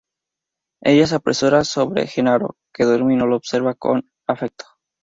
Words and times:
Ella 0.81 1.05
se 1.05 1.13
apresura 1.13 1.63
sobre 1.63 2.07
Gennaro 2.07 2.55
que 2.73 2.85
duerme 2.85 3.13
y 3.13 3.17
lo 3.17 3.35
observa 3.35 3.75
con 3.75 4.09
afecto. 4.27 4.65